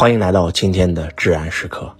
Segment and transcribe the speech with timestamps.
[0.00, 1.94] 欢迎来到今天的至暗时刻。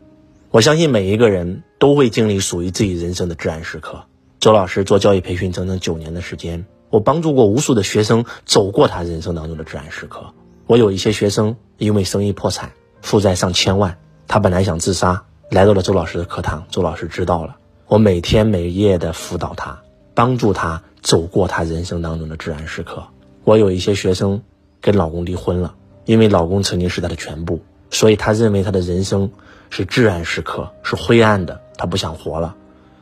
[0.50, 4.06] 我相信每一个人都会经历属于自己人生的至暗时刻。
[4.38, 10.32] 周老师做教育培训整整九年的时间，我帮助过无数的学生走过他人生当中的至暗时刻。
[10.66, 19.78] 我有一些学生因为生意破产，负债上千万，他本来想自杀，来到了周老师的课堂，周老师知道了，我每天每夜的辅导他，
[20.14, 23.08] 帮助他走过他人生当中的至暗时刻。
[23.44, 24.40] 我有一些学生
[24.80, 25.74] 跟老公离婚了，
[26.06, 27.60] 因为老公曾经是他的全部。
[27.90, 29.30] 所以他认为他的人生
[29.68, 32.54] 是至暗时刻，是灰暗的，他不想活了。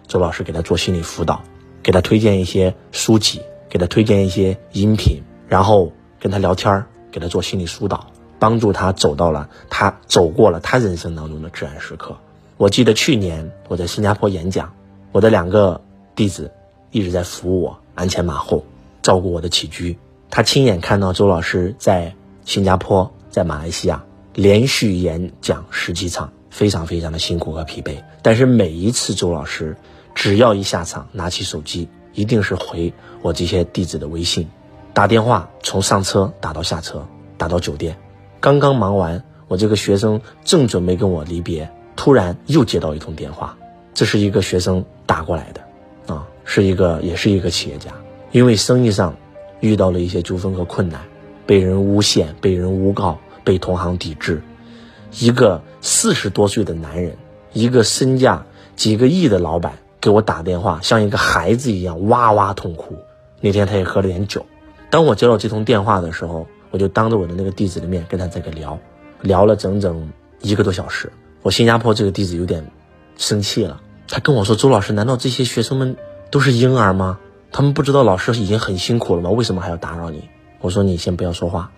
[0.06, 1.42] 周老师给他做心理辅导，
[1.82, 8.06] 给他推荐一些书籍，给他推荐一些音频，然后跟他聊天，给他做心理疏导，
[8.38, 12.16] 帮助他走到了他走过了他人生当中的至暗时刻。
[12.56, 14.72] 我记得去年我在新加坡演讲，
[15.12, 15.80] 我的两个
[16.16, 16.50] 弟子
[16.90, 18.64] 一直在服务我，鞍前马后
[19.02, 19.98] 照顾我的起居。
[20.30, 22.14] 他亲眼看到周老师在
[22.44, 24.02] 新加坡，在马来西亚。
[24.38, 28.04] 连续演讲十几场，非常非常的辛苦和疲惫。
[28.22, 29.76] 但是每一次周老师
[30.14, 34.48] 只要一下场，拿起手机，一定是回我这些弟子的微信，
[34.94, 37.04] 打电话从上车打到下车，
[37.36, 37.98] 打到酒店。
[38.38, 43.58] 刚刚忙完，我这个学生正准备跟我离别，突然又接到一通电话，
[43.92, 47.90] 这是一个学生打过来的，啊，是一个也是一个企业家，
[48.30, 49.16] 因为生意上
[49.58, 51.00] 遇到了一些纠纷和困难，
[51.44, 53.18] 被人诬陷，被人诬告。
[53.44, 54.42] 被同行抵制，
[55.18, 57.16] 一个四十多岁的男人，
[57.52, 62.96] 一个身价几个亿的老板给我打电话，像一个孩子一样哇哇痛哭。
[63.40, 64.46] 那天他也喝了点酒。
[64.90, 68.78] 当我接到这通电话的时候，我就当着我的那个弟子的面跟他这个聊，
[69.20, 71.12] 聊了整整一个多小时。
[71.42, 72.70] 我新加坡这个弟子有点
[73.16, 75.96] 生气了，他跟我说：“周老师，难道这些学生们
[76.30, 77.18] 都是婴儿吗？
[77.52, 79.30] 他们不知道老师已经很辛苦了吗？
[79.30, 80.28] 为什么还要打扰你？”
[80.60, 81.70] 我说：“你先不要说话。”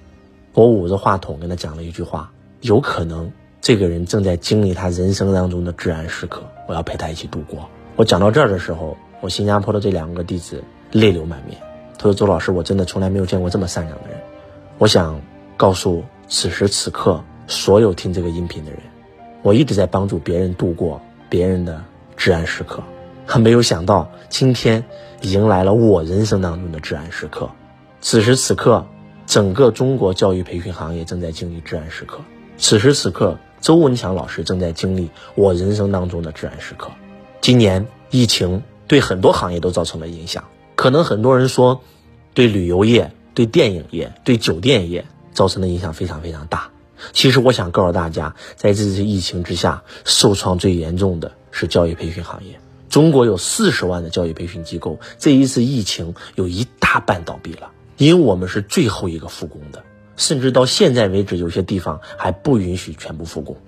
[0.52, 7.68] 我捂着话筒跟他讲了一句话：有可能这个人正在经历他人生当中的至暗时刻，我要陪他一起度过。
[7.94, 11.56] 我讲到这儿的时候，我新加坡的这两个弟子泪流满面。
[11.96, 14.18] 他说：“周老师，我真的从来没有见过这么善良的人。”
[14.78, 15.20] 我想
[15.56, 18.80] 告诉此时此刻所有听这个音频的人，
[19.42, 21.80] 我一直在帮助别人度过别人的
[22.16, 22.82] 至暗时刻，
[23.24, 24.84] 还没有想到今天
[25.20, 27.48] 迎来了我人生当中的至暗时刻。
[28.00, 28.84] 此时此刻。
[29.30, 32.18] 整个中国教育培训行业正在经历至暗时刻，
[32.58, 36.90] 此时此刻，周文强老师正在经历我人生当中的至暗时刻。
[37.40, 41.80] 今年疫情对很多行业都造成了影响，可能很多人说，
[42.34, 46.72] 对旅游业、对电影业、对酒店业造成的影响非常非常大。
[47.12, 52.58] 其实我想告诉大家，在这次疫情之下，受创最严重的是教育培训行业。
[52.88, 57.70] 中国有四十万的教育培训机构，这一次疫情有一大半倒闭了。
[58.00, 59.84] 因为我们是最后一个复工的，
[60.16, 63.58] 甚至到现在为止，有些地方还不允许全部复工。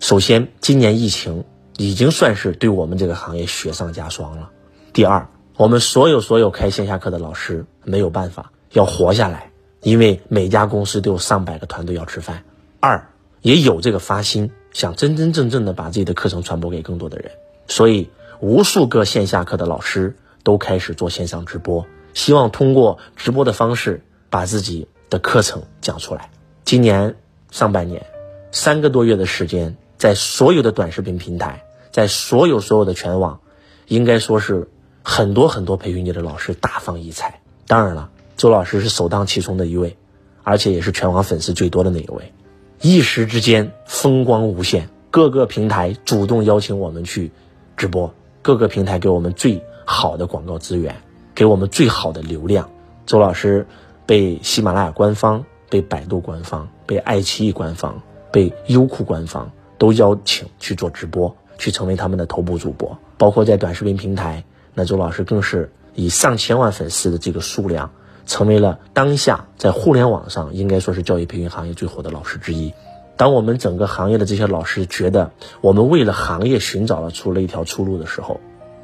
[0.00, 1.44] 首先，今年疫情
[1.76, 4.48] 已经算是对我们这个行业雪上加霜了。
[4.94, 9.50] 第二，我们所有所有开线下课的老师没有办法要活下来，
[9.82, 12.44] 因为每家公司都有上百个团队要吃饭。
[12.80, 13.10] 二，
[13.42, 17.30] 也有这个发心，想真真正正的把自己的课程传播给更多的人，
[17.68, 18.08] 所以
[18.40, 21.84] 无数个线下课的老师都开始做线上直播。
[22.14, 26.30] 希望通过直播的方式把自己的课程讲出来。
[26.64, 27.16] 今年
[27.50, 28.06] 上半年
[28.50, 33.40] 三个多月的时间，在所有的短视频平台，在所有所有的全网，
[33.86, 34.68] 应该说是
[35.02, 37.40] 很多很多培训界的老师大放异彩。
[37.66, 39.96] 当然了，周老师是首当其冲的一位，
[40.42, 42.32] 而且也是全网粉丝最多的那一位。
[42.80, 47.30] 一时之间风光无限，各个平台主动邀请我们去
[47.76, 50.96] 直播，各个平台给我们最好的广告资源。
[51.42, 52.70] 给我们最好的流量，
[53.04, 53.66] 周老师
[54.06, 62.96] 被喜马拉雅官方、被百度官方、被爱奇艺官方、被优酷官方都邀请去做直播，去成为他们的头部主播。
[63.18, 67.90] 包括在短视频平台，那周老师更是以上千万粉丝的这个数量，
[68.24, 72.72] 成为了当下在互联网上应该说是教育培训行业最火的老师之一。
[73.16, 78.38] 当我们整个行业的这些老师觉得我们为了行业寻找了出了一条出路的时候，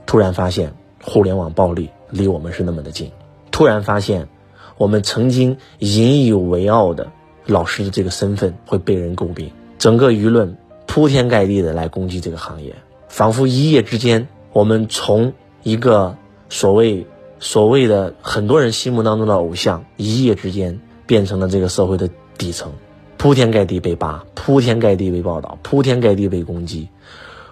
[0.06, 1.90] 突然发现互联网暴力。
[2.10, 3.12] 离我们是那么的近，
[3.50, 4.28] 突然发现，
[4.76, 7.10] 我们曾经引以为傲的
[7.44, 10.56] 老师的这个身份会被人诟病，整个舆论
[10.87, 12.75] 铺天盖地的来攻击这个行业，
[13.08, 15.32] 仿佛一夜之间，我们从
[15.62, 16.16] 一个
[16.49, 17.06] 所谓
[17.38, 22.72] 所谓的很多人心目当中的偶像，一夜之间变成了这个社会的底层，
[23.16, 26.88] 铺天盖地被扒，铺天盖地被报道，铺天盖地被攻击。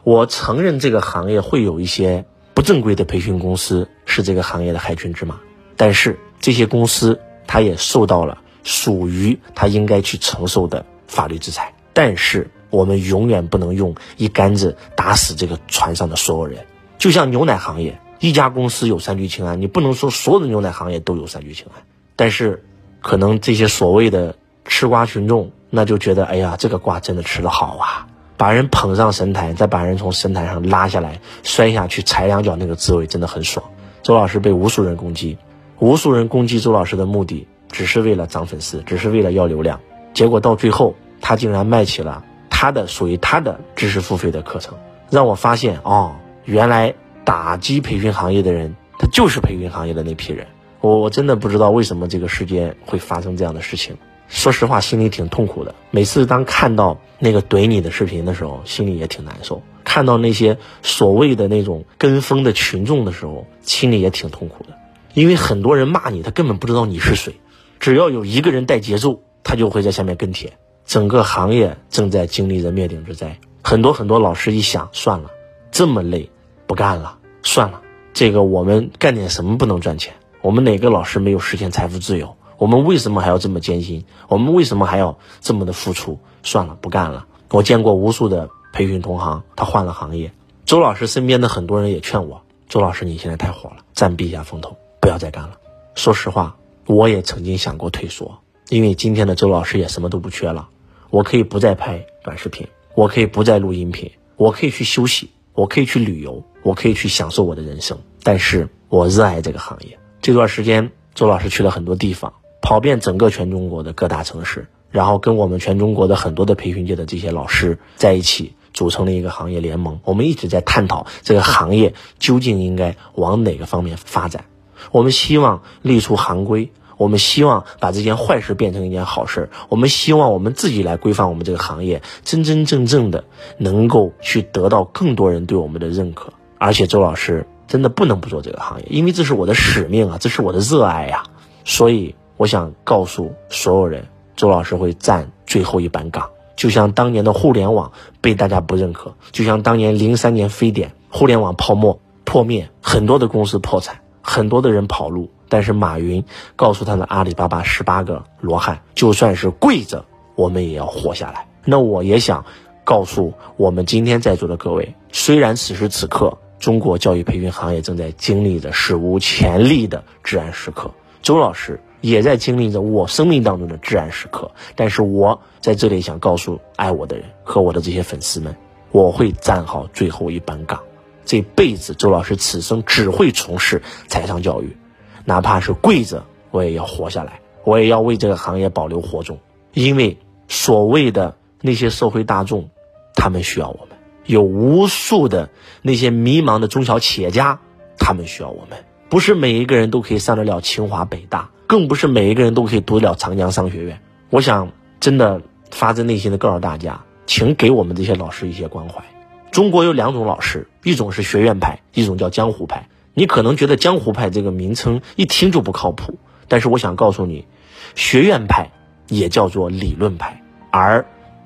[0.05, 2.25] 我承认这个行业会有一些。
[2.57, 5.39] 不正规的培训公司是这个行业的害群之马，
[5.77, 11.75] 但是这些公司它也受到了属于它应该去承受的法律制裁。
[11.93, 16.65] 但是我们永远不能用一竿子打死这个船上的所有人。
[16.97, 21.83] 就像牛奶行业，一家公司有三聚氰胺，你不能说所有的牛奶行业都有三聚氰胺。
[22.17, 22.65] 但是，
[23.03, 33.65] 可能这些所谓的吃瓜群众，那就觉得，哎呀，这个瓜真的吃得好啊，把人捧上神坛，再把人从神坛上拉下来，摔下去踩两脚，那个滋味真的很爽。
[34.03, 35.39] 周老师被无数人攻击，
[35.79, 39.81] 无数人攻击周老师的目的，只是为了涨粉丝，只是为了要流量。
[40.15, 44.75] 结果到最后，他竟然卖起了他的属于他的知识付费的课程，
[45.11, 46.95] 让我发现，哦，原来
[47.25, 50.47] 打击培训行业的人，他就是培训行业的那批人。
[50.81, 53.97] 我我真的不知道为什么这个世界会发生这样的事情。
[54.29, 55.75] 说实话，心里挺痛苦的。
[55.91, 64.71] 每次当看到那个怼你的视频的时候，心里也挺难受；看到那些所谓的那种跟风的群众的时候，心里也挺痛苦的。
[65.15, 67.37] 因为很多人骂你，他根本不知道你是谁。
[67.79, 70.55] 只要有一个人带节奏，他就会在下面跟帖。
[70.85, 73.39] 整个行业正在经历着灭顶之灾。
[73.63, 75.31] 很多很多老师一想，算了，
[75.71, 76.31] 这么累，
[76.67, 77.81] 不干了，算了。
[78.13, 80.15] 这个我们干点什么不能赚钱？
[80.43, 82.37] 我们哪个老师没有实现财富自由？
[82.59, 84.05] 我们为什么还要这么艰辛？
[84.29, 86.19] 我们为什么还要这么的付出？
[86.43, 87.27] 算了，不干了。
[87.51, 90.33] 我见过无数的培训同行，他换了行业。
[90.65, 95.59] 周老师身边的很多人也劝我：周老师，你现在太火了，暂避一下风头，不要再干了。
[95.95, 96.57] 说实话，
[96.87, 98.39] 我也曾经想过退缩，
[98.69, 100.69] 因为今天的周老师也什么都不缺了。
[101.11, 107.99] 我可以不再拍短视频，我可以不再录音频，我可以去休息，我可以去旅游，我可以去享受我的人生。
[108.23, 109.99] 但是我热爱这个行业。
[110.21, 112.35] 这段时间，周老师去了很多地方。
[112.61, 120.01] 跑遍整个全中国的各大城市，然后跟我们全中国的很多的培训界的这些老师在一起，组成了一个行业联盟。
[120.05, 124.47] 我们一直在探讨这个行业究竟应该往哪个方面发展。
[124.91, 129.49] 我们希望立出行规，我们希望把这件坏事变成一件好事。
[129.69, 133.25] 我们希望我们自己来规范我们这个行业，真真正正的
[133.59, 136.33] 能够去得到更多人对我们的认可。
[136.59, 141.25] 而且周老师真的不能不做这个行业，因为这是我的使命啊，这是我的热爱呀，
[141.65, 142.15] 所以。
[142.37, 144.07] 我想告诉所有人，
[144.37, 146.29] 周老师会站最后一班岗。
[146.55, 155.31] 就像当年的互联网被大家不认可，就像当年零三年非典，互联网泡沫破灭，很多的公司破产，很多的人跑路。
[155.49, 156.25] 但是马云
[156.57, 160.05] 告诉他的阿里巴巴十八个罗汉，就算是跪着，
[160.35, 161.47] 我们也要活下来。
[161.65, 162.45] 那我也想
[162.85, 170.91] 告诉我们今天在座的各位，虽然此时此刻中国教育培训行业正在经历着史无前例的至暗时刻，
[171.23, 171.81] 周老师。
[172.07, 178.55] 也在经历着我生命当中的至暗时刻，但是我在这里想告诉爱我的人和我的这些粉丝们，
[178.93, 180.79] 我会站好最后一班岗。
[181.25, 184.77] 这辈子，周老师此生只会从事财商教育，
[185.25, 189.41] 哪怕是跪着，我也要活下来，我也要为这个行业保留火种。
[189.73, 190.17] 因为
[190.47, 192.71] 所谓的那些社会大众，
[193.17, 195.51] 他们需要我们；有无数的
[195.83, 197.59] 那些迷茫的中小企业家，
[197.99, 198.79] 他们需要我们。
[199.09, 201.51] 不是每一个人都可以上得了清华北大。
[201.67, 204.01] 更不是每一个人都可以读得了长江商学院。
[204.31, 204.69] 我想，
[205.01, 205.41] 真的
[205.71, 209.03] 发自内心的告诉大家，请给我们这些老师一些关怀。
[209.51, 212.87] 中国有两种老师，一种是学院派，一种叫江湖派。
[213.15, 216.19] 你可能觉得江湖派这个名称一听就不靠谱，
[216.49, 217.47] 但是我想告诉你，
[217.95, 218.69] 学院派
[219.09, 220.41] 也叫做理论派，
[220.71, 221.05] 而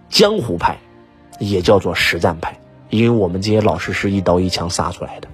[0.08, 0.76] 江湖派
[1.38, 2.58] 也叫做实战派。
[2.90, 5.28] 因为我们这些老师是一刀一枪杀出来的。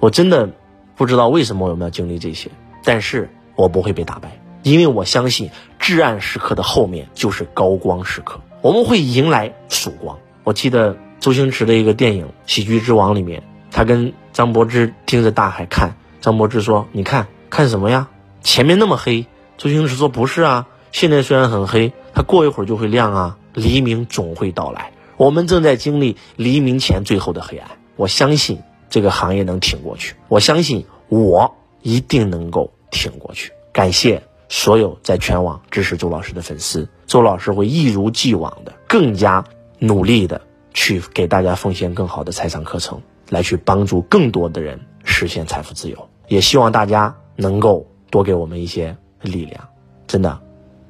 [0.00, 0.50] 我真的
[0.96, 2.50] 不知道为什么我们要经历这些，
[2.84, 3.30] 但是。
[3.56, 10.18] 我不会被打败，因为我相信至暗时刻的后面就是高光时刻，我们会迎来曙光。
[10.44, 18.08] 我记得周星驰的一个电影《喜剧之王》里面，他跟张柏芝盯着大海看，张柏芝说：“你看看什么呀？
[18.42, 19.26] 前面那么黑。”
[19.58, 24.92] 周星驰说：“不是啊，现在虽然很黑，它过一会儿就会亮啊，黎明总会到来。
[25.16, 27.70] 我们正在经历黎明前最后的黑暗。
[27.96, 28.58] 我相信
[28.90, 36.88] 这个行业能挺过去，我相信我一定能够。”挺过去，感谢所有在全网支持周老师的粉丝。
[37.06, 39.44] 周老师会一如既往的更加
[39.78, 40.40] 努力的
[40.74, 46.08] 去给大家奉献更好的财商课程，来去帮助更多的人实现财富自由。
[46.28, 49.68] 也希望大家能够多给我们一些力量。
[50.06, 50.40] 真的，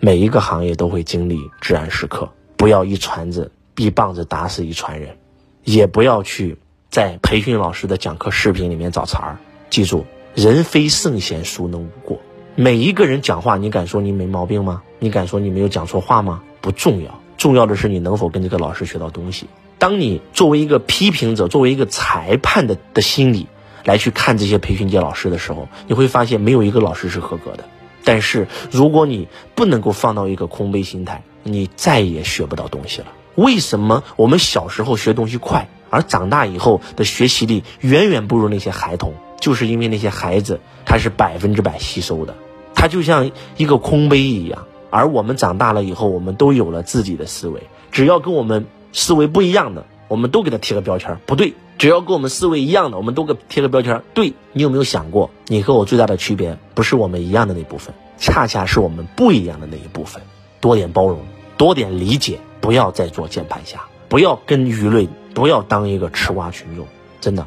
[0.01, 5.19] 每一个行业都会经历至暗时刻，不要一传子一棒子打死一船人，
[5.65, 6.59] 也不要去
[6.91, 9.37] 在培训老师的讲课视频里面找茬儿。
[9.69, 10.07] 记住。
[10.37, 12.21] 人非圣贤，孰能无过？
[12.57, 14.83] 每一个人讲话，你敢说你没毛病吗？
[14.99, 16.43] 你敢说你没有讲错话吗？
[16.61, 19.47] 不重要，重要的是你能否跟这个老师学到东西。
[19.79, 23.47] 当你作为一个批评者，作为一个裁判的的心理
[23.83, 27.65] 来去看这些培训界老师的时候，你会发现没有一个老师是合格的。
[28.05, 33.07] 但是如果你不能够放到一个空杯心态，你再也学不到东西了。
[33.37, 39.15] 为什么我们小时候学东西快，而长大以后的学习力远远不如那些孩童？
[39.41, 42.35] 就是因为那些孩子他是百分之百吸收的，
[42.75, 44.67] 他就像一个空杯一样。
[44.91, 54.33] 而我们长大了以后，我们都有了自己的思维，只要跟我们思维不一样的，我们都给他贴个标签，不对；只要跟我们思维一样的，我们都给贴个标签，对。
[54.53, 60.23] 你有没有想过，你和我最大的区别不是我们一样的那部分，恰恰是我们不一样的那一部分。
[60.61, 61.19] 多点包容，
[61.59, 66.87] 多点理解，不要再做键盘侠，不要跟舆论，不要当一个吃瓜群众，
[67.21, 67.47] 真的，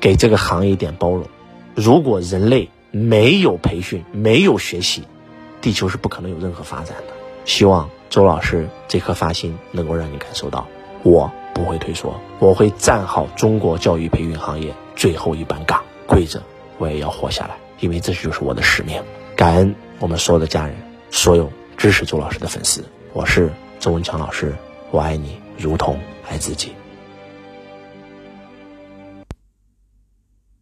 [0.00, 1.26] 给这个行业一点包容。
[1.74, 5.04] 如果人类没有培训，没有学习。
[5.60, 7.14] 地球是不可能有任何发展的。
[7.44, 10.66] 希望周老师这颗发心能够让你感受到，
[11.02, 16.42] 我不会退缩，我会站好中国教育培训行业最后一班岗，跪着
[16.78, 19.02] 我也要活下来，因为这就是我的使命。
[19.34, 20.76] 感恩我们所有的家人，
[21.10, 22.84] 所有支持周老师的粉丝。
[23.12, 23.50] 我是
[23.80, 24.54] 周文强老师，
[24.90, 25.98] 我爱你如同
[26.28, 26.72] 爱自己。